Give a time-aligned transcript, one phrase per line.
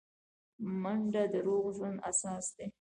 [0.81, 2.65] منډه د روغ ژوند اساس ده